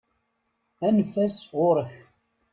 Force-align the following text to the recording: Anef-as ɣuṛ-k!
Anef-as 0.85 1.37
ɣuṛ-k! 1.51 1.93